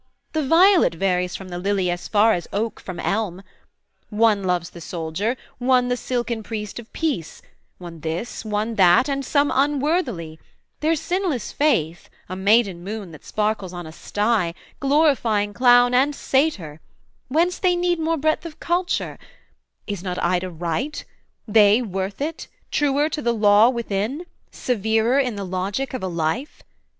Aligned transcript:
The 0.33 0.41
violet 0.43 0.95
varies 0.95 1.35
from 1.35 1.49
the 1.49 1.59
lily 1.59 1.91
as 1.91 2.07
far 2.07 2.33
As 2.33 2.47
oak 2.51 2.79
from 2.79 2.99
elm: 2.99 3.43
one 4.09 4.43
loves 4.43 4.71
the 4.71 4.81
soldier, 4.81 5.37
one 5.59 5.89
The 5.89 5.95
silken 5.95 6.41
priest 6.41 6.79
of 6.79 6.91
peace, 6.91 7.39
one 7.77 7.99
this, 7.99 8.43
one 8.43 8.73
that, 8.77 9.07
And 9.07 9.23
some 9.23 9.51
unworthily; 9.53 10.39
their 10.79 10.95
sinless 10.95 11.51
faith, 11.51 12.09
A 12.27 12.35
maiden 12.35 12.83
moon 12.83 13.11
that 13.11 13.23
sparkles 13.23 13.73
on 13.73 13.85
a 13.85 13.91
sty, 13.91 14.55
Glorifying 14.79 15.53
clown 15.53 15.93
and 15.93 16.15
satyr; 16.15 16.81
whence 17.27 17.59
they 17.59 17.75
need 17.75 17.99
More 17.99 18.17
breadth 18.17 18.43
of 18.47 18.59
culture: 18.59 19.19
is 19.85 20.01
not 20.01 20.17
Ida 20.23 20.49
right? 20.49 21.05
They 21.47 21.83
worth 21.83 22.21
it? 22.21 22.47
truer 22.71 23.07
to 23.09 23.21
the 23.21 23.33
law 23.35 23.69
within? 23.69 24.25
Severer 24.49 25.19
in 25.19 25.35
the 25.35 25.45
logic 25.45 25.93
of 25.93 26.01
a 26.01 26.07
life? 26.07 26.63